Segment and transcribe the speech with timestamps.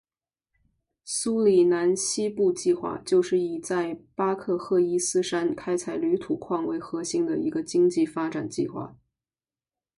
[1.05, 8.95] 苏里南西部计划就是以在巴克赫伊斯山开采铝土矿为核心的一个经济发展计划。